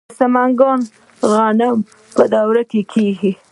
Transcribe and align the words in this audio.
د 0.09 0.11
سمنګان 0.19 0.79
غنم 1.31 1.77
په 2.15 2.23
درو 2.31 2.63
کې 2.71 2.81
کیږي. 2.91 3.31